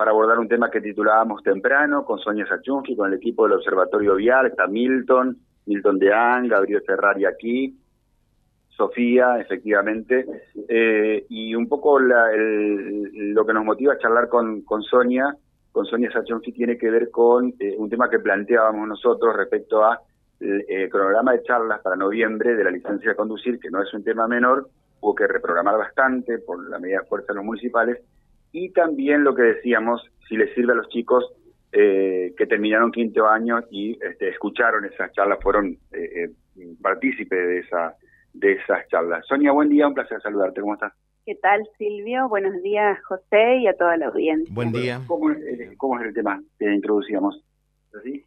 para 0.00 0.12
abordar 0.12 0.38
un 0.38 0.48
tema 0.48 0.70
que 0.70 0.80
titulábamos 0.80 1.42
temprano 1.42 2.06
con 2.06 2.18
Sonia 2.18 2.46
Sachunski, 2.46 2.96
con 2.96 3.08
el 3.12 3.18
equipo 3.18 3.44
del 3.44 3.58
Observatorio 3.58 4.14
Vial, 4.14 4.46
está 4.46 4.66
Milton, 4.66 5.36
Milton 5.66 5.98
Deán, 5.98 6.48
Gabriel 6.48 6.82
Ferrari 6.86 7.26
aquí, 7.26 7.78
Sofía, 8.70 9.38
efectivamente, 9.38 10.24
eh, 10.66 11.26
y 11.28 11.54
un 11.54 11.68
poco 11.68 11.98
lo 11.98 13.44
que 13.44 13.52
nos 13.52 13.62
motiva 13.62 13.92
a 13.92 13.98
charlar 13.98 14.30
con, 14.30 14.64
Sonia, 14.88 15.36
con 15.70 15.84
Sonia 15.84 16.10
Sachonski, 16.10 16.52
tiene 16.52 16.78
que 16.78 16.90
ver 16.90 17.10
con 17.10 17.52
eh, 17.58 17.74
un 17.76 17.90
tema 17.90 18.08
que 18.08 18.20
planteábamos 18.20 18.88
nosotros 18.88 19.36
respecto 19.36 19.84
a 19.84 20.00
el, 20.40 20.64
eh, 20.66 20.88
cronograma 20.88 21.32
de 21.32 21.42
charlas 21.42 21.82
para 21.82 21.96
noviembre 21.96 22.54
de 22.54 22.64
la 22.64 22.70
licencia 22.70 23.10
de 23.10 23.16
conducir, 23.16 23.60
que 23.60 23.68
no 23.68 23.82
es 23.82 23.92
un 23.92 24.02
tema 24.02 24.26
menor, 24.26 24.66
hubo 25.02 25.14
que 25.14 25.26
reprogramar 25.26 25.76
bastante 25.76 26.38
por 26.38 26.66
la 26.70 26.78
medida 26.78 27.00
de 27.00 27.06
fuerza 27.06 27.34
de 27.34 27.36
los 27.36 27.44
municipales, 27.44 27.98
y 28.52 28.70
también 28.72 29.24
lo 29.24 29.34
que 29.34 29.42
decíamos, 29.42 30.02
si 30.28 30.36
les 30.36 30.54
sirve 30.54 30.72
a 30.72 30.76
los 30.76 30.88
chicos 30.88 31.24
eh, 31.72 32.34
que 32.36 32.46
terminaron 32.46 32.92
quinto 32.92 33.26
año 33.26 33.60
y 33.70 33.98
este, 34.02 34.28
escucharon 34.28 34.84
esas 34.84 35.12
charlas, 35.12 35.38
fueron 35.42 35.78
eh, 35.92 36.30
partícipes 36.80 37.38
de 37.38 37.58
esa 37.60 37.96
de 38.32 38.52
esas 38.52 38.86
charlas. 38.88 39.26
Sonia, 39.26 39.52
buen 39.52 39.68
día, 39.68 39.88
un 39.88 39.94
placer 39.94 40.20
saludarte, 40.22 40.60
¿cómo 40.60 40.74
estás? 40.74 40.92
¿Qué 41.26 41.34
tal, 41.34 41.62
Silvio? 41.78 42.28
Buenos 42.28 42.62
días, 42.62 42.98
José, 43.04 43.58
y 43.58 43.66
a 43.66 43.74
toda 43.74 43.96
la 43.96 44.06
audiencia. 44.06 44.52
Buen 44.54 44.72
día. 44.72 45.00
¿Cómo, 45.06 45.30
es 45.30 46.06
el 46.06 46.14
tema 46.14 46.42
que 46.58 46.72
introducíamos? 46.72 47.44
¿Así? 47.94 48.24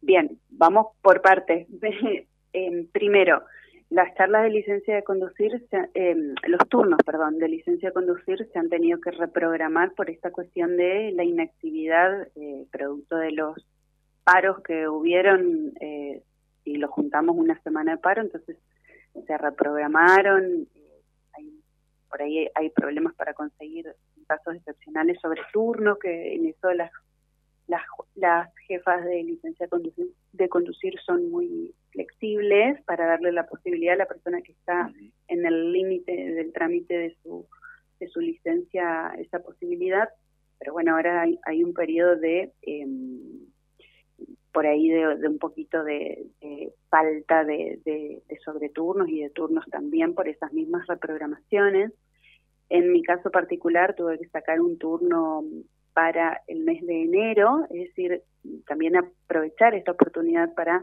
Bien, 0.00 0.38
vamos 0.50 0.86
por 1.02 1.20
partes. 1.22 1.66
eh, 2.52 2.86
primero, 2.92 3.42
las 3.90 4.14
charlas 4.16 4.42
de 4.44 4.50
licencia 4.50 4.96
de 4.96 5.04
conducir, 5.04 5.64
eh, 5.94 6.34
los 6.48 6.68
turnos, 6.68 6.98
perdón, 7.04 7.38
de 7.38 7.48
licencia 7.48 7.90
de 7.90 7.94
conducir 7.94 8.48
se 8.52 8.58
han 8.58 8.68
tenido 8.68 9.00
que 9.00 9.12
reprogramar 9.12 9.92
por 9.92 10.10
esta 10.10 10.32
cuestión 10.32 10.76
de 10.76 11.12
la 11.12 11.22
inactividad 11.22 12.26
eh, 12.34 12.66
producto 12.72 13.16
de 13.16 13.32
los 13.32 13.64
paros 14.24 14.60
que 14.62 14.88
hubieron 14.88 15.72
eh, 15.80 16.22
y 16.64 16.78
lo 16.78 16.88
juntamos 16.88 17.36
una 17.36 17.60
semana 17.62 17.92
de 17.92 17.98
paro, 17.98 18.22
entonces 18.22 18.56
se 19.24 19.38
reprogramaron. 19.38 20.66
Hay, 21.34 21.60
por 22.10 22.22
ahí 22.22 22.48
hay 22.56 22.70
problemas 22.70 23.14
para 23.14 23.34
conseguir 23.34 23.94
casos 24.26 24.56
excepcionales 24.56 25.20
sobre 25.20 25.42
turno, 25.52 25.96
que 25.96 26.34
en 26.34 26.46
eso 26.46 26.72
las 26.72 26.90
las, 27.66 27.82
las 28.14 28.54
jefas 28.66 29.04
de 29.04 29.22
licencia 29.24 29.68
de 30.32 30.48
conducir, 30.48 30.94
son 31.04 31.30
muy 31.30 31.74
flexibles 31.90 32.82
para 32.84 33.06
darle 33.06 33.32
la 33.32 33.46
posibilidad 33.46 33.94
a 33.94 33.98
la 33.98 34.06
persona 34.06 34.42
que 34.42 34.52
está 34.52 34.92
en 35.28 35.46
el 35.46 35.72
límite 35.72 36.12
del 36.12 36.52
trámite 36.52 36.96
de 36.96 37.16
su, 37.22 37.46
de 37.98 38.08
su 38.08 38.20
licencia 38.20 39.12
esa 39.18 39.40
posibilidad. 39.40 40.08
Pero 40.58 40.72
bueno, 40.72 40.94
ahora 40.94 41.26
hay, 41.44 41.64
un 41.64 41.74
periodo 41.74 42.16
de, 42.16 42.52
em, 42.62 43.46
por 44.52 44.66
ahí, 44.66 44.88
de, 44.88 45.28
un 45.28 45.38
poquito 45.38 45.82
de, 45.84 46.26
falta 46.88 47.44
de, 47.44 47.80
de, 47.84 48.22
de 48.26 48.38
sobreturnos 48.44 49.08
y 49.08 49.22
de 49.22 49.30
turnos 49.30 49.66
también 49.70 50.14
por 50.14 50.28
esas 50.28 50.52
mismas 50.52 50.86
reprogramaciones. 50.86 51.92
En 52.68 52.92
mi 52.92 53.02
caso 53.02 53.30
particular 53.30 53.94
tuve 53.94 54.18
que 54.18 54.28
sacar 54.28 54.60
un 54.60 54.78
turno 54.78 55.44
para 55.96 56.42
el 56.46 56.62
mes 56.62 56.86
de 56.86 57.04
enero, 57.04 57.64
es 57.70 57.88
decir, 57.88 58.20
también 58.66 58.96
aprovechar 58.98 59.74
esta 59.74 59.92
oportunidad 59.92 60.52
para 60.52 60.82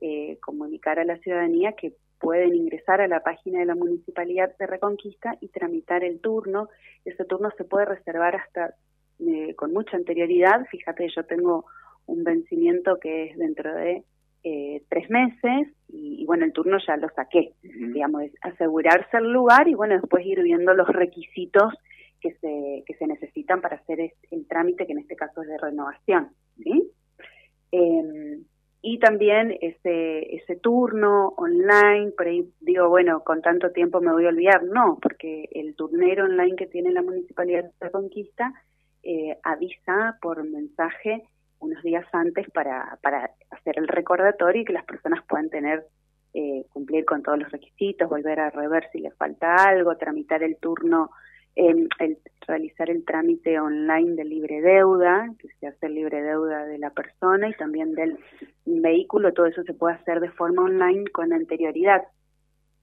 eh, 0.00 0.38
comunicar 0.40 0.98
a 0.98 1.04
la 1.04 1.18
ciudadanía 1.18 1.72
que 1.72 1.92
pueden 2.18 2.54
ingresar 2.54 3.02
a 3.02 3.06
la 3.06 3.20
página 3.20 3.58
de 3.58 3.66
la 3.66 3.74
Municipalidad 3.74 4.56
de 4.56 4.66
Reconquista 4.66 5.36
y 5.42 5.48
tramitar 5.48 6.04
el 6.04 6.20
turno. 6.20 6.70
Ese 7.04 7.26
turno 7.26 7.50
se 7.58 7.64
puede 7.64 7.84
reservar 7.84 8.36
hasta 8.36 8.74
eh, 9.18 9.54
con 9.56 9.74
mucha 9.74 9.98
anterioridad. 9.98 10.64
Fíjate, 10.70 11.06
yo 11.14 11.26
tengo 11.26 11.66
un 12.06 12.24
vencimiento 12.24 12.98
que 12.98 13.24
es 13.24 13.36
dentro 13.36 13.74
de 13.74 14.04
eh, 14.42 14.82
tres 14.88 15.10
meses 15.10 15.68
y, 15.88 16.24
bueno, 16.24 16.46
el 16.46 16.54
turno 16.54 16.78
ya 16.78 16.96
lo 16.96 17.10
saqué. 17.10 17.52
Digamos, 17.62 18.22
es 18.22 18.32
asegurarse 18.40 19.18
el 19.18 19.30
lugar 19.30 19.68
y 19.68 19.74
bueno, 19.74 20.00
después 20.00 20.24
ir 20.24 20.40
viendo 20.40 20.72
los 20.72 20.88
requisitos 20.88 21.74
que 22.20 22.32
se, 22.34 22.82
que 22.86 22.94
se 22.94 23.06
necesitan 23.06 23.60
para 23.60 23.76
hacer 23.76 24.12
el 24.30 24.46
trámite, 24.48 24.86
que 24.86 24.92
en 24.92 24.98
este 24.98 25.16
caso 25.16 25.42
es 25.42 25.48
de 25.48 25.58
renovación. 25.58 26.30
¿sí? 26.62 26.90
Em, 27.72 28.44
y 28.82 28.98
también 28.98 29.56
ese, 29.60 30.36
ese 30.36 30.56
turno 30.56 31.34
online, 31.36 32.12
por 32.16 32.26
ahí 32.26 32.48
digo, 32.60 32.88
bueno, 32.88 33.24
con 33.24 33.42
tanto 33.42 33.72
tiempo 33.72 34.00
me 34.00 34.12
voy 34.12 34.26
a 34.26 34.28
olvidar. 34.28 34.62
No, 34.64 34.98
porque 35.00 35.48
el 35.52 35.74
turnero 35.74 36.24
online 36.24 36.56
que 36.56 36.66
tiene 36.66 36.92
la 36.92 37.02
Municipalidad 37.02 37.64
de 37.80 37.90
Conquista 37.90 38.52
eh, 39.02 39.38
avisa 39.42 40.18
por 40.20 40.42
mensaje 40.44 41.24
unos 41.58 41.82
días 41.82 42.06
antes 42.12 42.48
para, 42.50 42.98
para 43.02 43.30
hacer 43.50 43.78
el 43.78 43.88
recordatorio 43.88 44.62
y 44.62 44.64
que 44.64 44.72
las 44.72 44.84
personas 44.84 45.24
puedan 45.28 45.48
tener, 45.48 45.84
eh, 46.34 46.66
cumplir 46.72 47.04
con 47.04 47.22
todos 47.22 47.38
los 47.38 47.50
requisitos, 47.50 48.08
volver 48.08 48.38
a 48.40 48.50
rever 48.50 48.88
si 48.92 49.00
les 49.00 49.14
falta 49.16 49.54
algo, 49.64 49.96
tramitar 49.96 50.42
el 50.42 50.58
turno 50.58 51.10
el 51.56 51.88
realizar 52.46 52.90
el 52.90 53.04
trámite 53.04 53.58
online 53.58 54.14
de 54.14 54.24
libre 54.24 54.60
deuda, 54.60 55.28
que 55.38 55.48
se 55.58 55.66
hace 55.66 55.88
libre 55.88 56.22
deuda 56.22 56.64
de 56.66 56.78
la 56.78 56.90
persona 56.90 57.48
y 57.48 57.54
también 57.54 57.94
del 57.94 58.18
vehículo, 58.64 59.32
todo 59.32 59.46
eso 59.46 59.62
se 59.64 59.74
puede 59.74 59.96
hacer 59.96 60.20
de 60.20 60.30
forma 60.30 60.62
online 60.62 61.10
con 61.10 61.32
anterioridad. 61.32 62.04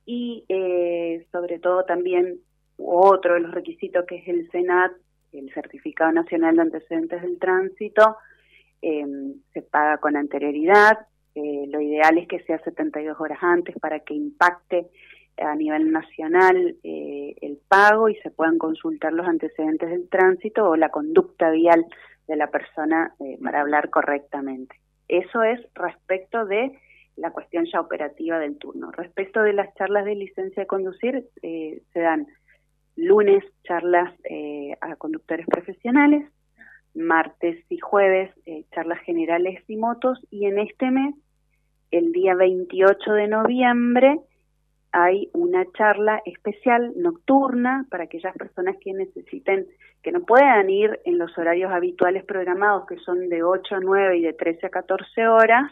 Y 0.06 0.44
eh, 0.50 1.26
sobre 1.32 1.60
todo 1.60 1.86
también 1.86 2.40
otro 2.78 3.36
de 3.36 3.42
los 3.42 3.54
requisitos 3.54 4.06
que 4.06 4.18
es 4.18 4.28
el 4.28 4.50
SENAT, 4.52 4.92
el 5.32 5.52
Certificado 5.54 6.12
Nacional 6.12 6.56
de 6.56 6.62
Antecedentes 6.64 7.22
del 7.22 7.40
Tránsito, 7.40 8.18
eh, 8.82 9.06
se 9.54 9.62
paga 9.62 9.98
con 9.98 10.18
anterioridad, 10.18 11.08
eh, 11.36 11.66
lo 11.68 11.80
ideal 11.80 12.18
es 12.18 12.28
que 12.28 12.44
sea 12.44 12.60
72 12.60 13.20
horas 13.20 13.40
antes 13.42 13.76
para 13.80 14.02
que 14.02 14.14
impacte 14.14 14.88
a 15.38 15.56
nivel 15.56 15.92
nacional 15.92 16.76
eh, 16.84 17.36
el 17.42 17.58
pago 17.68 18.10
y 18.10 18.16
se 18.18 18.30
puedan 18.30 18.58
consultar 18.58 19.14
los 19.14 19.28
antecedentes 19.28 19.90
del 19.90 20.08
tránsito 20.10 20.70
o 20.70 20.76
la 20.76 20.90
conducta 20.90 21.50
vial 21.50 21.86
de 22.28 22.36
la 22.36 22.48
persona 22.48 23.14
eh, 23.20 23.38
para 23.44 23.62
hablar 23.62 23.90
correctamente. 23.90 24.76
Eso 25.08 25.44
es 25.44 25.60
respecto 25.74 26.46
de 26.46 26.78
la 27.16 27.32
cuestión 27.32 27.66
ya 27.72 27.80
operativa 27.80 28.40
del 28.40 28.58
turno. 28.58 28.92
Respecto 28.92 29.42
de 29.42 29.54
las 29.54 29.74
charlas 29.76 30.06
de 30.06 30.16
licencia 30.16 30.64
de 30.64 30.68
conducir, 30.68 31.28
eh, 31.42 31.82
se 31.94 32.00
dan 32.00 32.28
lunes 32.96 33.44
charlas 33.64 34.14
a 34.80 34.96
conductores 34.98 35.48
profesionales, 35.48 36.30
martes 36.94 37.58
y 37.70 37.80
jueves 37.80 38.32
charlas 38.72 39.00
generales 39.00 39.64
y 39.68 39.78
motos 39.78 40.20
y 40.30 40.46
en 40.46 40.60
este 40.60 40.92
mes, 40.92 41.16
el 41.90 42.12
día 42.12 42.36
28 42.36 43.14
de 43.14 43.28
noviembre, 43.28 44.20
hay 44.94 45.30
una 45.34 45.66
charla 45.72 46.22
especial 46.24 46.94
nocturna 46.96 47.86
para 47.90 48.04
aquellas 48.04 48.36
personas 48.38 48.78
que 48.80 48.94
necesiten, 48.94 49.68
que 50.04 50.12
no 50.12 50.22
puedan 50.22 50.70
ir 50.70 51.00
en 51.04 51.18
los 51.18 51.36
horarios 51.38 51.72
habituales 51.72 52.24
programados, 52.24 52.86
que 52.86 52.98
son 52.98 53.28
de 53.28 53.44
8 53.44 53.76
a 53.76 53.80
9 53.80 54.18
y 54.18 54.22
de 54.22 54.34
13 54.34 54.68
a 54.68 54.70
14 54.70 55.28
horas, 55.28 55.72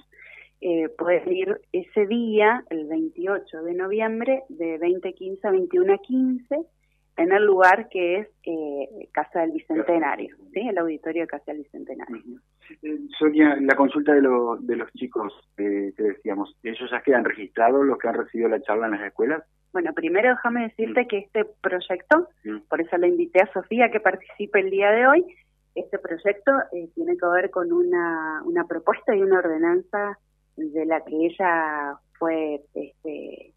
eh, 0.59 0.89
pueden 0.97 1.31
ir 1.31 1.61
ese 1.71 2.07
día, 2.07 2.63
el 2.71 2.87
28 2.87 3.61
de 3.63 3.73
noviembre, 3.75 4.43
de 4.49 4.79
20.15 4.79 5.39
a 5.43 5.51
21.15, 5.51 6.65
en 7.17 7.31
el 7.31 7.45
lugar 7.45 7.89
que 7.89 8.19
es 8.19 8.27
eh, 8.43 9.09
Casa 9.11 9.41
del 9.41 9.51
Bicentenario, 9.51 10.35
¿sí? 10.53 10.67
el 10.67 10.77
auditorio 10.77 11.23
de 11.23 11.27
Casa 11.27 11.51
del 11.51 11.63
Bicentenario. 11.63 12.17
Eh, 12.81 12.99
Sonia, 13.19 13.57
la 13.59 13.75
consulta 13.75 14.13
de, 14.13 14.21
de 14.21 14.75
los 14.75 14.91
chicos 14.93 15.33
eh, 15.57 15.93
que 15.95 16.03
decíamos, 16.03 16.55
¿ellos 16.63 16.89
ya 16.89 17.01
quedan 17.01 17.25
registrados 17.25 17.85
los 17.85 17.97
que 17.97 18.07
han 18.07 18.15
recibido 18.15 18.49
la 18.49 18.61
charla 18.61 18.85
en 18.85 18.93
las 18.93 19.01
escuelas? 19.01 19.43
Bueno, 19.73 19.93
primero 19.93 20.29
déjame 20.29 20.63
decirte 20.63 21.03
mm. 21.03 21.07
que 21.07 21.17
este 21.19 21.45
proyecto, 21.61 22.29
mm. 22.43 22.57
por 22.69 22.81
eso 22.81 22.97
le 22.97 23.07
invité 23.07 23.41
a 23.41 23.53
Sofía 23.53 23.91
que 23.91 23.99
participe 23.99 24.59
el 24.59 24.69
día 24.69 24.91
de 24.91 25.07
hoy, 25.07 25.25
este 25.75 25.97
proyecto 25.99 26.51
eh, 26.73 26.89
tiene 26.95 27.17
que 27.17 27.27
ver 27.27 27.49
con 27.49 27.71
una, 27.71 28.41
una 28.43 28.65
propuesta 28.65 29.15
y 29.15 29.21
una 29.21 29.39
ordenanza 29.39 30.17
de 30.57 30.85
la 30.85 31.01
que 31.03 31.15
ella 31.27 31.95
fue 32.19 32.61
este, 32.73 33.53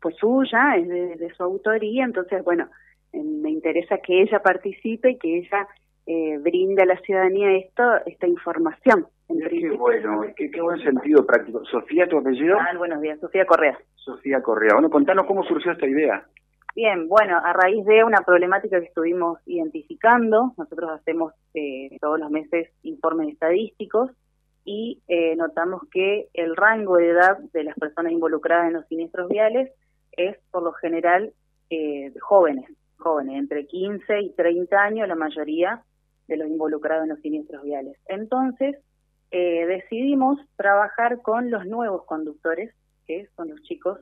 pues 0.00 0.16
suya, 0.16 0.76
es 0.76 0.88
de, 0.88 1.32
su 1.36 1.42
autoría, 1.42 2.04
entonces, 2.04 2.42
bueno, 2.44 2.68
me 3.12 3.50
interesa 3.50 3.98
que 3.98 4.22
ella 4.22 4.40
participe 4.40 5.10
y 5.10 5.18
que 5.18 5.38
ella 5.38 5.68
eh, 6.06 6.38
brinde 6.38 6.82
a 6.82 6.86
la 6.86 6.98
ciudadanía 7.00 7.56
esto, 7.56 7.82
esta 8.06 8.26
información. 8.26 9.06
qué 9.28 9.70
bueno, 9.70 10.22
qué, 10.36 10.60
buen 10.60 10.80
sentido 10.80 11.24
práctico. 11.26 11.64
Sofía, 11.66 12.08
¿tu 12.08 12.18
apellido? 12.18 12.56
Ah, 12.58 12.76
buenos 12.76 13.00
días, 13.00 13.20
Sofía 13.20 13.44
Correa. 13.44 13.78
Sofía 13.96 14.42
Correa. 14.42 14.74
Bueno, 14.74 14.90
contanos 14.90 15.26
cómo 15.26 15.44
surgió 15.44 15.72
esta 15.72 15.86
idea. 15.86 16.24
Bien, 16.74 17.08
bueno, 17.08 17.36
a 17.36 17.52
raíz 17.52 17.84
de 17.84 18.04
una 18.04 18.22
problemática 18.22 18.80
que 18.80 18.86
estuvimos 18.86 19.38
identificando, 19.46 20.52
nosotros 20.56 20.90
hacemos 20.92 21.34
eh, 21.54 21.96
todos 22.00 22.18
los 22.18 22.30
meses 22.30 22.70
informes 22.82 23.28
estadísticos 23.28 24.10
y 24.64 25.02
eh, 25.08 25.34
notamos 25.36 25.82
que 25.90 26.28
el 26.32 26.54
rango 26.54 26.96
de 26.96 27.10
edad 27.10 27.38
de 27.52 27.64
las 27.64 27.74
personas 27.76 28.12
involucradas 28.12 28.68
en 28.68 28.74
los 28.74 28.86
siniestros 28.86 29.28
viales 29.28 29.72
es 30.28 30.36
por 30.50 30.62
lo 30.62 30.72
general 30.72 31.32
eh, 31.70 32.12
jóvenes, 32.20 32.68
jóvenes, 32.96 33.38
entre 33.38 33.66
15 33.66 34.20
y 34.20 34.30
30 34.30 34.76
años, 34.76 35.08
la 35.08 35.14
mayoría 35.14 35.82
de 36.28 36.36
los 36.36 36.48
involucrados 36.48 37.04
en 37.04 37.10
los 37.10 37.20
siniestros 37.20 37.62
viales. 37.62 37.96
Entonces, 38.06 38.76
eh, 39.30 39.66
decidimos 39.66 40.38
trabajar 40.56 41.22
con 41.22 41.50
los 41.50 41.66
nuevos 41.66 42.04
conductores, 42.04 42.74
que 43.06 43.28
son 43.36 43.48
los 43.48 43.62
chicos 43.62 44.00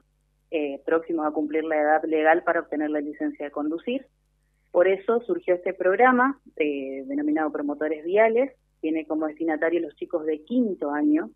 eh, 0.51 0.81
próximos 0.87 1.27
a 1.27 1.31
cumplir 1.31 1.65
la 1.65 1.77
edad 1.77 2.03
legal 2.05 2.43
para 2.43 2.61
obtener 2.61 2.91
la 2.91 3.01
licencia 3.01 3.47
de 3.47 3.53
conducir. 3.53 4.07
Por 4.73 4.89
eso 4.89 5.21
surgió 5.23 5.55
este 5.55 5.73
programa 5.75 6.41
denominado 6.57 7.51
Promotores 7.51 8.05
Viales, 8.05 8.53
tiene 8.81 9.07
como 9.07 9.27
destinatario 9.27 9.81
los 9.81 9.95
chicos 9.97 10.25
de 10.27 10.43
quinto 10.45 10.91
año 10.91 11.31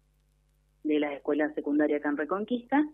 de 0.84 1.00
la 1.00 1.14
escuela 1.14 1.52
secundaria 1.55 2.00
Can 2.00 2.17
Reconquista, 2.17 2.84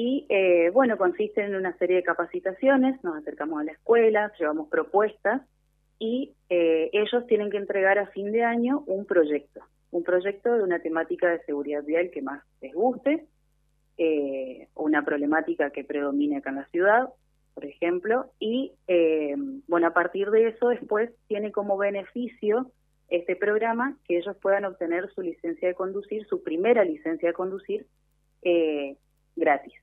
y 0.00 0.26
eh, 0.28 0.70
bueno, 0.72 0.96
consiste 0.96 1.42
en 1.42 1.56
una 1.56 1.76
serie 1.76 1.96
de 1.96 2.02
capacitaciones, 2.04 3.02
nos 3.02 3.16
acercamos 3.16 3.60
a 3.60 3.64
la 3.64 3.72
escuela, 3.72 4.32
llevamos 4.38 4.68
propuestas 4.68 5.42
y 5.98 6.36
eh, 6.48 6.88
ellos 6.92 7.26
tienen 7.26 7.50
que 7.50 7.56
entregar 7.56 7.98
a 7.98 8.06
fin 8.06 8.30
de 8.30 8.44
año 8.44 8.84
un 8.86 9.06
proyecto, 9.06 9.60
un 9.90 10.04
proyecto 10.04 10.54
de 10.54 10.62
una 10.62 10.78
temática 10.78 11.28
de 11.28 11.40
seguridad 11.40 11.82
vial 11.82 12.10
que 12.12 12.22
más 12.22 12.44
les 12.60 12.74
guste, 12.74 13.26
eh, 13.96 14.68
una 14.76 15.04
problemática 15.04 15.70
que 15.70 15.82
predomine 15.82 16.36
acá 16.36 16.50
en 16.50 16.56
la 16.56 16.66
ciudad, 16.66 17.08
por 17.54 17.64
ejemplo, 17.64 18.30
y 18.38 18.74
bueno, 19.66 19.88
a 19.88 19.94
partir 19.94 20.30
de 20.30 20.46
eso 20.46 20.68
después 20.68 21.10
tiene 21.26 21.50
como 21.50 21.76
beneficio 21.76 22.70
este 23.08 23.34
programa 23.34 23.96
que 24.06 24.18
ellos 24.18 24.36
puedan 24.40 24.64
obtener 24.64 25.12
su 25.12 25.22
licencia 25.22 25.66
de 25.66 25.74
conducir, 25.74 26.24
su 26.28 26.44
primera 26.44 26.84
licencia 26.84 27.30
de 27.30 27.34
conducir 27.34 27.84
gratis. 29.34 29.74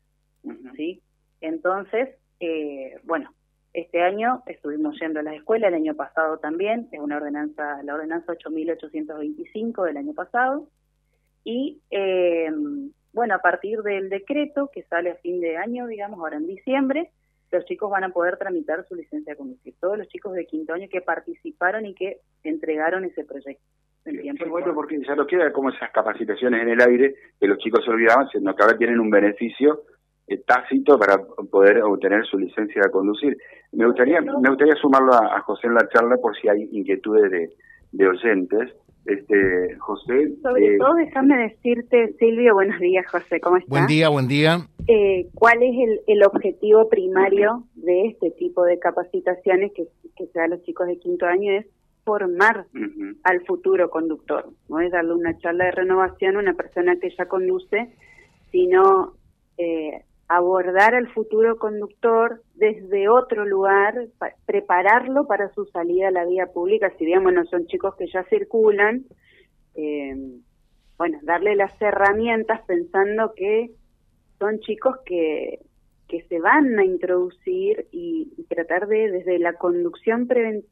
¿Sí? 0.75 1.01
Entonces, 1.41 2.09
eh, 2.39 2.99
bueno, 3.03 3.33
este 3.73 4.01
año 4.01 4.43
estuvimos 4.45 4.97
yendo 4.99 5.19
a 5.19 5.23
las 5.23 5.35
escuelas, 5.35 5.67
el 5.69 5.75
año 5.75 5.95
pasado 5.95 6.37
también, 6.37 6.87
es 6.91 6.99
una 6.99 7.17
ordenanza, 7.17 7.83
la 7.83 7.95
ordenanza 7.95 8.31
8825 8.31 9.83
del 9.83 9.97
año 9.97 10.13
pasado, 10.13 10.69
y 11.43 11.81
eh, 11.91 12.51
bueno, 13.13 13.35
a 13.35 13.39
partir 13.39 13.81
del 13.81 14.09
decreto 14.09 14.69
que 14.73 14.83
sale 14.83 15.11
a 15.11 15.15
fin 15.15 15.39
de 15.39 15.57
año, 15.57 15.87
digamos, 15.87 16.19
ahora 16.19 16.37
en 16.37 16.47
diciembre, 16.47 17.11
los 17.51 17.65
chicos 17.65 17.89
van 17.89 18.03
a 18.03 18.09
poder 18.09 18.37
tramitar 18.37 18.85
su 18.87 18.95
licencia 18.95 19.33
de 19.33 19.37
conducir. 19.37 19.73
Todos 19.79 19.97
los 19.97 20.07
chicos 20.07 20.33
de 20.33 20.45
quinto 20.45 20.73
año 20.73 20.87
que 20.91 21.01
participaron 21.01 21.85
y 21.85 21.93
que 21.93 22.19
entregaron 22.43 23.05
ese 23.05 23.23
proyecto. 23.23 23.63
Es 24.05 24.49
bueno 24.49 24.73
porque 24.75 25.01
ya 25.01 25.15
no 25.15 25.25
queda 25.25 25.51
como 25.51 25.69
esas 25.69 25.91
capacitaciones 25.91 26.61
en 26.61 26.69
el 26.69 26.81
aire 26.81 27.15
que 27.39 27.47
los 27.47 27.57
chicos 27.57 27.83
se 27.83 27.89
olvidaban, 27.89 28.27
sino 28.29 28.55
que 28.55 28.61
ahora 28.61 28.77
tienen 28.77 28.99
un 28.99 29.09
beneficio 29.09 29.83
tácito 30.45 30.97
para 30.97 31.17
poder 31.51 31.81
obtener 31.83 32.25
su 32.25 32.37
licencia 32.37 32.81
de 32.83 32.91
conducir. 32.91 33.37
Me 33.71 33.85
gustaría, 33.85 34.21
me 34.21 34.49
gustaría 34.49 34.75
sumarlo 34.75 35.13
a, 35.13 35.39
José 35.41 35.67
en 35.67 35.75
la 35.75 35.87
charla 35.89 36.17
por 36.17 36.35
si 36.37 36.47
hay 36.47 36.67
inquietudes 36.71 37.31
de, 37.31 37.49
de 37.91 38.07
oyentes. 38.07 38.71
Este, 39.05 39.75
José. 39.77 40.33
Sobre 40.41 40.65
eh, 40.65 40.77
todo, 40.79 40.95
déjame 40.95 41.37
decirte, 41.37 42.15
Silvio, 42.17 42.55
buenos 42.55 42.79
días, 42.79 43.05
José, 43.05 43.39
¿cómo 43.39 43.57
estás? 43.57 43.69
Buen 43.69 43.85
día, 43.85 44.09
buen 44.09 44.27
día. 44.27 44.67
Eh, 44.87 45.27
¿Cuál 45.35 45.61
es 45.61 45.75
el, 45.77 46.01
el, 46.07 46.23
objetivo 46.23 46.89
primario 46.89 47.65
de 47.75 48.07
este 48.07 48.31
tipo 48.31 48.65
de 48.65 48.79
capacitaciones 48.79 49.73
que, 49.73 49.83
que 50.15 50.25
se 50.25 50.39
da 50.39 50.45
a 50.45 50.47
los 50.47 50.63
chicos 50.63 50.87
de 50.87 50.97
quinto 50.97 51.27
año? 51.27 51.51
Es 51.51 51.67
formar 52.05 52.67
al 53.23 53.45
futuro 53.45 53.89
conductor, 53.89 54.47
no 54.69 54.79
es 54.79 54.91
darle 54.91 55.13
una 55.13 55.37
charla 55.39 55.65
de 55.65 55.71
renovación 55.71 56.35
a 56.35 56.39
una 56.39 56.53
persona 56.53 56.95
que 56.99 57.09
ya 57.09 57.25
conduce, 57.25 57.89
sino 58.51 59.13
eh, 59.57 60.03
abordar 60.27 60.95
al 60.95 61.07
futuro 61.13 61.57
conductor 61.57 62.41
desde 62.55 63.09
otro 63.09 63.45
lugar, 63.45 64.07
prepararlo 64.45 65.27
para 65.27 65.53
su 65.53 65.65
salida 65.65 66.07
a 66.07 66.11
la 66.11 66.25
vía 66.25 66.47
pública, 66.47 66.91
si 66.97 67.05
bien, 67.05 67.23
bueno, 67.23 67.45
son 67.45 67.67
chicos 67.67 67.95
que 67.95 68.07
ya 68.07 68.23
circulan, 68.23 69.05
eh, 69.75 70.15
bueno, 70.97 71.19
darle 71.23 71.55
las 71.55 71.79
herramientas 71.81 72.61
pensando 72.65 73.33
que 73.35 73.71
son 74.39 74.59
chicos 74.61 74.97
que, 75.05 75.59
que 76.07 76.23
se 76.23 76.39
van 76.39 76.77
a 76.79 76.85
introducir 76.85 77.87
y, 77.91 78.31
tratar 78.49 78.87
de, 78.87 79.11
desde 79.11 79.39
la 79.39 79.53
conducción 79.53 80.27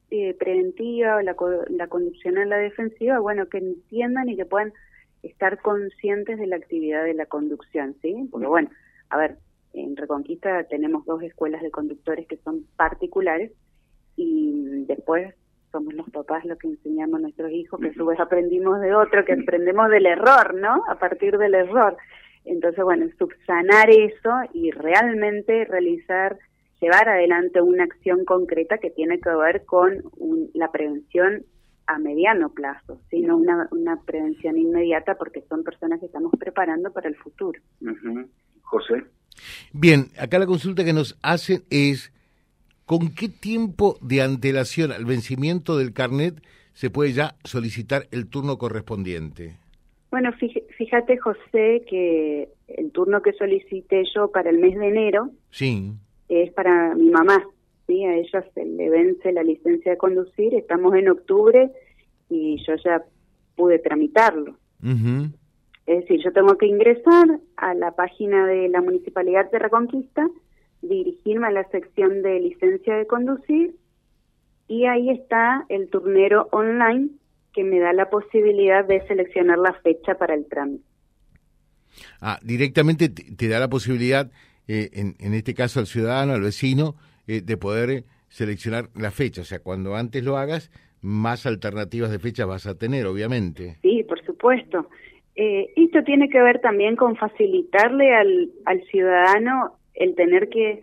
eh, 0.10 0.36
preventiva 0.40 1.18
o 1.18 1.22
la, 1.22 1.36
la 1.70 1.88
conducción 1.88 2.38
en 2.38 2.50
la 2.50 2.58
defensiva, 2.58 3.20
bueno, 3.20 3.48
que 3.48 3.58
entiendan 3.58 4.30
y 4.30 4.36
que 4.36 4.46
puedan 4.46 4.74
estar 5.22 5.62
conscientes 5.62 6.38
de 6.38 6.48
la 6.48 6.56
actividad 6.56 7.04
de 7.04 7.14
la 7.14 7.26
conducción, 7.26 7.96
¿sí? 8.02 8.28
Porque 8.32 8.48
bueno, 8.48 8.70
a 9.14 9.18
ver, 9.18 9.38
en 9.74 9.96
Reconquista 9.96 10.64
tenemos 10.64 11.06
dos 11.06 11.22
escuelas 11.22 11.62
de 11.62 11.70
conductores 11.70 12.28
que 12.28 12.38
son 12.38 12.66
particulares 12.76 13.52
y 14.16 14.86
después 14.86 15.36
somos 15.72 15.94
los 15.94 16.10
papás 16.10 16.44
los 16.46 16.58
que 16.58 16.68
enseñamos 16.68 17.20
a 17.20 17.22
nuestros 17.22 17.52
hijos, 17.52 17.80
que 17.80 17.90
a 17.90 17.94
su 17.94 18.06
vez 18.06 18.20
aprendimos 18.20 18.82
de 18.82 18.96
otro, 18.96 19.24
que 19.24 19.34
aprendemos 19.34 19.90
del 19.90 20.08
error, 20.08 20.56
¿no? 20.56 20.84
A 20.88 20.98
partir 20.98 21.38
del 21.38 21.54
error. 21.54 21.96
Entonces, 22.44 22.84
bueno, 22.84 23.08
subsanar 23.20 23.90
eso 23.92 24.32
y 24.54 24.72
realmente 24.72 25.66
realizar, 25.66 26.38
llevar 26.82 27.10
adelante 27.10 27.62
una 27.62 27.84
acción 27.84 28.26
concreta 28.26 28.80
que 28.80 28.90
tiene 28.90 29.20
que 29.20 29.30
ver 29.30 29.64
con 29.66 30.04
la 30.56 30.72
prevención 30.72 31.44
a 31.86 32.00
mediano 32.00 32.50
plazo, 32.50 33.00
sino 33.12 33.38
una, 33.38 33.68
una 33.72 34.02
prevención 34.02 34.58
inmediata 34.58 35.16
porque 35.16 35.42
son 35.50 35.64
personas 35.64 36.00
que 36.00 36.08
estamos 36.08 36.32
preparando 36.40 36.92
para 36.92 37.10
el 37.10 37.16
futuro. 37.16 37.60
José. 38.74 39.04
Bien, 39.72 40.08
acá 40.18 40.40
la 40.40 40.48
consulta 40.48 40.84
que 40.84 40.94
nos 40.94 41.18
hacen 41.22 41.64
es, 41.70 42.12
¿con 42.86 43.14
qué 43.14 43.30
tiempo 43.30 43.98
de 44.02 44.22
antelación 44.22 44.92
al 44.92 45.06
vencimiento 45.06 45.78
del 45.78 45.94
carnet 45.94 46.42
se 46.74 46.90
puede 46.90 47.14
ya 47.14 47.36
solicitar 47.44 48.08
el 48.12 48.28
turno 48.28 48.58
correspondiente? 48.58 49.58
Bueno, 50.10 50.32
fíjate, 50.78 51.18
José, 51.18 51.84
que 51.88 52.50
el 52.68 52.92
turno 52.92 53.22
que 53.22 53.34
solicité 53.34 54.04
yo 54.14 54.32
para 54.32 54.50
el 54.50 54.60
mes 54.60 54.78
de 54.78 54.88
enero 54.88 55.32
sí. 55.50 55.92
es 56.30 56.52
para 56.54 56.96
mi 56.96 57.10
mamá. 57.10 57.44
¿sí? 57.88 58.04
A 58.06 58.16
ella 58.16 58.44
se 58.54 58.66
le 58.66 58.90
vence 58.90 59.32
la 59.32 59.44
licencia 59.44 59.92
de 59.92 59.98
conducir, 59.98 60.54
estamos 60.56 60.96
en 60.96 61.10
octubre 61.10 61.72
y 62.30 62.58
yo 62.66 62.74
ya 62.84 63.04
pude 63.56 63.80
tramitarlo. 63.80 64.56
Es 65.86 66.02
decir, 66.02 66.22
yo 66.24 66.32
tengo 66.32 66.58
que 66.58 66.66
ingresar 66.66 67.40
a 67.58 67.74
la 67.74 67.92
página 67.92 68.48
de 68.48 68.70
la 68.70 68.82
Municipalidad 68.82 69.52
de 69.52 69.60
Reconquista, 69.60 70.30
dirigirme 70.82 71.48
a 71.48 71.52
la 71.52 71.70
sección 71.70 72.22
de 72.22 72.40
licencia 72.40 72.96
de 72.96 73.08
conducir 73.08 73.76
y 74.68 74.86
ahí 74.86 75.10
está 75.10 75.66
el 75.70 75.90
turnero 75.90 76.48
online 76.52 77.10
que 77.54 77.64
me 77.64 77.80
da 77.80 77.94
la 77.94 78.10
posibilidad 78.10 78.86
de 78.86 79.06
seleccionar 79.08 79.60
la 79.60 79.74
fecha 79.74 80.16
para 80.16 80.34
el 80.34 80.46
trámite. 80.48 80.84
Ah, 82.20 82.40
directamente 82.42 83.10
te, 83.10 83.48
da 83.48 83.60
la 83.60 83.70
posibilidad, 83.70 84.32
eh, 84.68 84.90
en, 84.94 85.16
en, 85.20 85.34
este 85.34 85.54
caso 85.54 85.80
al 85.80 85.86
ciudadano, 85.86 86.34
al 86.34 86.42
vecino, 86.42 86.96
eh, 87.28 87.42
de 87.42 87.58
poder 87.58 88.06
seleccionar 88.30 88.90
la 88.96 89.12
fecha. 89.12 89.42
O 89.42 89.46
sea, 89.46 89.60
cuando 89.60 89.96
antes 89.96 90.24
lo 90.24 90.38
hagas, 90.38 90.72
más 91.02 91.46
alternativas 91.46 92.10
de 92.10 92.18
fecha 92.18 92.46
vas 92.46 92.66
a 92.66 92.76
tener, 92.76 93.06
obviamente. 93.06 93.78
Sí, 93.84 94.04
por 94.04 94.24
supuesto. 94.26 94.90
Eh, 95.36 95.74
esto 95.76 96.04
tiene 96.04 96.30
que 96.30 96.42
ver 96.42 96.60
también 96.60 96.96
con 96.96 97.16
facilitarle 97.16 98.14
al, 98.14 98.52
al 98.66 98.84
ciudadano 98.84 99.78
el 99.96 100.16
tener 100.16 100.50
que 100.50 100.82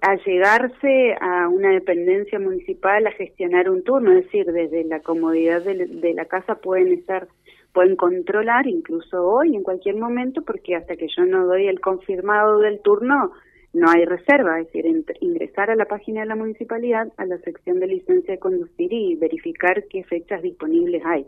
allegarse 0.00 1.14
a 1.20 1.48
una 1.48 1.70
dependencia 1.70 2.38
municipal 2.38 3.06
a 3.06 3.12
gestionar 3.12 3.68
un 3.68 3.82
turno, 3.82 4.12
es 4.12 4.24
decir, 4.24 4.46
desde 4.46 4.84
la 4.84 5.00
comodidad 5.00 5.62
de, 5.62 6.14
la 6.14 6.24
casa 6.26 6.56
pueden 6.56 6.92
estar, 6.92 7.28
pueden 7.72 7.96
controlar 7.96 8.66
incluso 8.66 9.24
hoy, 9.24 9.56
en 9.56 9.62
cualquier 9.62 9.96
momento, 9.96 10.42
porque 10.42 10.76
hasta 10.76 10.96
que 10.96 11.08
yo 11.08 11.24
no 11.24 11.46
doy 11.46 11.66
el 11.66 11.80
confirmado 11.80 12.60
del 12.60 12.80
turno, 12.80 13.32
no 13.72 13.90
hay 13.90 14.04
reserva, 14.04 14.60
es 14.60 14.66
decir, 14.66 14.86
ingresar 15.20 15.70
a 15.70 15.74
la 15.74 15.86
página 15.86 16.20
de 16.20 16.26
la 16.26 16.36
municipalidad, 16.36 17.12
a 17.16 17.24
la 17.24 17.38
sección 17.38 17.80
de 17.80 17.88
licencia 17.88 18.34
de 18.34 18.38
conducir 18.38 18.92
y 18.92 19.16
verificar 19.16 19.84
qué 19.90 20.04
fechas 20.04 20.42
disponibles 20.42 21.02
hay. 21.04 21.26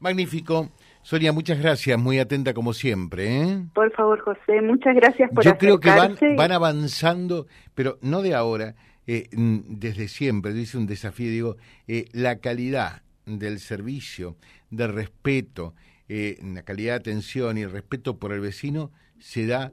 Magnífico. 0.00 0.70
Sonia, 1.02 1.32
muchas 1.32 1.58
gracias, 1.58 1.98
muy 1.98 2.18
atenta 2.18 2.52
como 2.52 2.72
siempre. 2.72 3.42
¿eh? 3.42 3.64
Por 3.74 3.90
favor, 3.92 4.20
José, 4.20 4.60
muchas 4.62 4.94
gracias 4.94 5.30
por 5.30 5.44
Yo 5.44 5.56
creo 5.56 5.80
que 5.80 5.90
van, 5.90 6.16
van 6.36 6.52
avanzando, 6.52 7.46
pero 7.74 7.98
no 8.02 8.22
de 8.22 8.34
ahora, 8.34 8.74
eh, 9.06 9.28
desde 9.32 10.08
siempre, 10.08 10.52
dice 10.52 10.76
un 10.76 10.86
desafío, 10.86 11.30
digo, 11.30 11.56
eh, 11.88 12.06
la 12.12 12.36
calidad 12.36 13.02
del 13.24 13.60
servicio, 13.60 14.36
del 14.70 14.92
respeto, 14.92 15.74
la 16.08 16.62
calidad 16.62 16.94
de 16.94 16.98
atención 16.98 17.56
y 17.56 17.62
el 17.62 17.70
respeto 17.70 18.18
por 18.18 18.32
el 18.32 18.40
vecino 18.40 18.90
se 19.20 19.46
da 19.46 19.72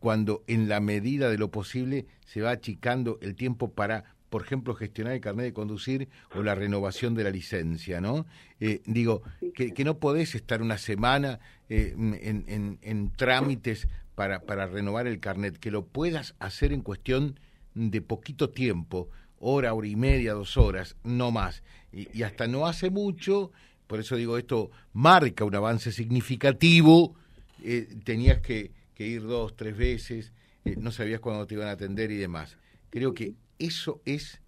cuando 0.00 0.42
en 0.48 0.68
la 0.68 0.80
medida 0.80 1.30
de 1.30 1.38
lo 1.38 1.52
posible 1.52 2.06
se 2.24 2.40
va 2.42 2.50
achicando 2.50 3.18
el 3.22 3.36
tiempo 3.36 3.70
para 3.70 4.15
por 4.28 4.42
ejemplo, 4.42 4.74
gestionar 4.74 5.14
el 5.14 5.20
carnet 5.20 5.46
de 5.46 5.52
conducir 5.52 6.08
o 6.34 6.42
la 6.42 6.54
renovación 6.54 7.14
de 7.14 7.24
la 7.24 7.30
licencia, 7.30 8.00
¿no? 8.00 8.26
Eh, 8.60 8.82
digo, 8.86 9.22
que, 9.54 9.72
que, 9.72 9.84
no 9.84 9.98
podés 9.98 10.34
estar 10.34 10.62
una 10.62 10.78
semana 10.78 11.38
eh, 11.68 11.94
en, 11.96 12.44
en, 12.48 12.78
en, 12.82 13.10
trámites 13.12 13.88
para, 14.14 14.40
para 14.40 14.66
renovar 14.66 15.06
el 15.06 15.20
carnet, 15.20 15.58
que 15.58 15.70
lo 15.70 15.86
puedas 15.86 16.34
hacer 16.38 16.72
en 16.72 16.82
cuestión 16.82 17.38
de 17.74 18.00
poquito 18.00 18.50
tiempo, 18.50 19.10
hora, 19.38 19.74
hora 19.74 19.86
y 19.86 19.96
media, 19.96 20.32
dos 20.32 20.56
horas, 20.56 20.96
no 21.04 21.30
más. 21.30 21.62
y, 21.92 22.22
hasta 22.22 22.46
no 22.46 22.66
hace 22.66 22.90
mucho, 22.90 23.52
por 23.86 24.00
eso 24.00 24.16
digo, 24.16 24.38
esto 24.38 24.70
marca 24.92 25.44
un 25.44 25.54
avance 25.54 25.92
significativo, 25.92 27.14
eh, 27.62 27.88
tenías 28.04 28.40
que, 28.40 28.72
ir 28.98 29.22
dos, 29.22 29.56
tres 29.56 29.76
veces, 29.76 30.32
no 30.64 30.90
sabías 30.90 31.20
cuándo 31.20 31.46
te 31.46 31.54
iban 31.54 31.68
a 31.68 31.72
atender 31.72 32.10
y 32.10 32.16
demás. 32.16 32.56
Creo 32.90 33.14
que 33.14 33.34
eso 33.58 34.00
es 34.04 34.40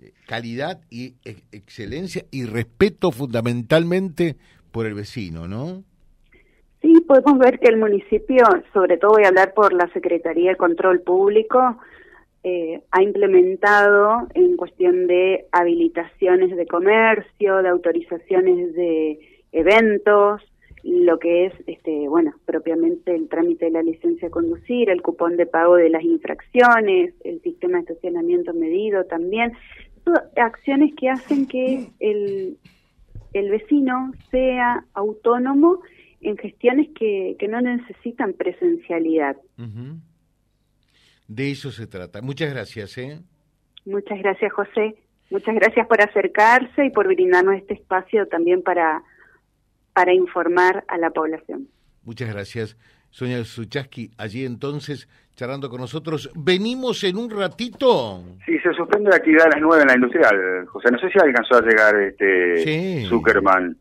eh, 0.00 0.12
calidad 0.26 0.80
y 0.90 1.14
excelencia 1.52 2.24
y 2.30 2.46
respeto 2.46 3.10
fundamentalmente 3.10 4.36
por 4.72 4.86
el 4.86 4.94
vecino, 4.94 5.46
¿no? 5.46 5.84
Sí, 6.82 7.00
podemos 7.06 7.38
ver 7.38 7.60
que 7.60 7.68
el 7.68 7.78
municipio, 7.78 8.44
sobre 8.72 8.98
todo 8.98 9.12
voy 9.12 9.24
a 9.24 9.28
hablar 9.28 9.54
por 9.54 9.72
la 9.72 9.88
Secretaría 9.92 10.50
de 10.50 10.56
Control 10.56 11.00
Público, 11.00 11.78
eh, 12.42 12.82
ha 12.90 13.02
implementado 13.02 14.28
en 14.34 14.56
cuestión 14.56 15.06
de 15.06 15.46
habilitaciones 15.50 16.54
de 16.54 16.66
comercio, 16.66 17.62
de 17.62 17.68
autorizaciones 17.70 18.74
de 18.74 19.18
eventos, 19.52 20.42
lo 20.84 21.18
que 21.18 21.46
es, 21.46 21.54
este, 21.66 22.08
bueno, 22.08 22.34
propiamente 22.44 23.14
el 23.14 23.28
trámite 23.28 23.66
de 23.66 23.70
la 23.70 23.82
licencia 23.82 24.28
de 24.28 24.32
conducir, 24.32 24.90
el 24.90 25.00
cupón 25.00 25.36
de 25.36 25.46
pago 25.46 25.76
de 25.76 25.88
las 25.88 26.02
infracciones, 26.04 27.14
el 27.24 27.40
sistema 27.40 27.78
de 27.78 27.84
estacionamiento 27.84 28.52
medido 28.52 29.04
también, 29.04 29.52
acciones 30.36 30.94
que 30.94 31.08
hacen 31.08 31.46
que 31.46 31.88
el, 32.00 32.58
el 33.32 33.50
vecino 33.50 34.12
sea 34.30 34.84
autónomo 34.92 35.80
en 36.20 36.36
gestiones 36.36 36.88
que, 36.94 37.36
que 37.38 37.48
no 37.48 37.62
necesitan 37.62 38.34
presencialidad. 38.34 39.36
De 41.28 41.50
eso 41.50 41.70
se 41.70 41.86
trata. 41.86 42.20
Muchas 42.20 42.52
gracias. 42.52 42.98
¿eh? 42.98 43.20
Muchas 43.86 44.18
gracias, 44.18 44.52
José. 44.52 44.96
Muchas 45.30 45.54
gracias 45.54 45.86
por 45.86 46.02
acercarse 46.02 46.84
y 46.84 46.90
por 46.90 47.06
brindarnos 47.06 47.56
este 47.56 47.74
espacio 47.74 48.26
también 48.28 48.62
para, 48.62 49.02
para 49.94 50.12
informar 50.12 50.84
a 50.88 50.98
la 50.98 51.10
población. 51.10 51.68
Muchas 52.02 52.28
gracias. 52.28 52.76
Sonia 53.10 53.44
Suchaski, 53.44 54.10
allí 54.18 54.44
entonces, 54.44 55.08
charlando 55.36 55.70
con 55.70 55.80
nosotros. 55.80 56.30
¿Venimos 56.34 57.04
en 57.04 57.16
un 57.16 57.30
ratito? 57.30 58.24
Sí, 58.44 58.58
se 58.58 58.74
suspende 58.74 59.08
la 59.10 59.16
actividad 59.16 59.46
a 59.46 59.50
las 59.50 59.60
nueve 59.60 59.82
en 59.82 59.88
la 59.88 59.94
industrial, 59.94 60.66
José. 60.66 60.90
No 60.90 60.98
sé 60.98 61.10
si 61.10 61.18
alcanzó 61.18 61.56
a 61.56 61.62
llegar 61.62 61.94
este 62.00 63.06
Zuckerman. 63.08 63.76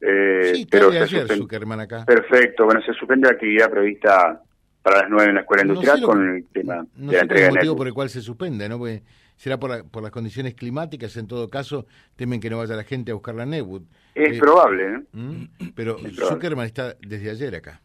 Eh, 0.00 0.52
sí, 0.54 0.68
pero 0.70 0.90
ayer 0.90 1.26
Zuckerman 1.26 1.80
acá. 1.80 2.04
Perfecto, 2.04 2.64
bueno, 2.64 2.80
se 2.82 2.92
suspende 2.94 3.26
la 3.26 3.34
actividad 3.34 3.70
prevista 3.70 4.40
para 4.82 5.00
las 5.00 5.10
nueve 5.10 5.30
en 5.30 5.34
la 5.34 5.40
escuela 5.40 5.62
industrial 5.64 6.00
con 6.02 6.36
el 6.36 6.44
tema 6.52 6.86
de 6.94 7.12
la 7.12 7.22
entrega 7.22 7.48
el 7.48 7.54
motivo 7.54 7.76
por 7.76 7.88
el 7.88 7.92
cual 7.92 8.08
se 8.08 8.20
suspende, 8.20 8.68
¿no? 8.68 8.78
Porque 8.78 9.02
será 9.36 9.58
por, 9.58 9.88
por 9.88 10.02
las 10.02 10.12
condiciones 10.12 10.54
climáticas, 10.54 11.16
en 11.16 11.26
todo 11.26 11.48
caso, 11.48 11.86
temen 12.16 12.40
que 12.40 12.50
no 12.50 12.58
vaya 12.58 12.76
la 12.76 12.84
gente 12.84 13.12
a 13.12 13.14
buscar 13.14 13.34
la 13.34 13.46
Netwood. 13.46 13.82
Es 14.14 14.36
eh, 14.36 14.40
probable, 14.40 14.84
¿eh? 14.84 15.48
Pero 15.74 15.96
Zuckerman 15.98 16.66
está 16.66 16.94
desde 17.00 17.30
ayer 17.30 17.54
acá. 17.54 17.80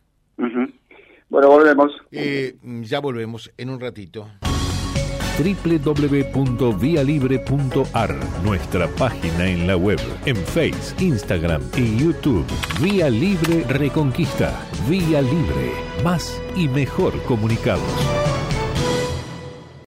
Bueno, 1.30 1.48
volvemos. 1.48 1.94
Eh, 2.12 2.58
ya 2.82 3.00
volvemos 3.00 3.50
en 3.58 3.70
un 3.70 3.80
ratito 3.80 4.28
www.vialibre.ar, 5.38 8.16
nuestra 8.44 8.88
página 8.88 9.48
en 9.48 9.68
la 9.68 9.78
web, 9.78 10.00
en 10.26 10.36
Face, 10.36 10.94
Instagram 11.00 11.62
y 11.78 11.96
YouTube. 11.98 12.46
Vía 12.82 13.10
Libre 13.10 13.64
Reconquista. 13.68 14.68
Vía 14.90 15.22
Libre. 15.22 15.72
Más 16.04 16.38
y 16.56 16.68
mejor 16.68 17.14
comunicados. 17.24 18.21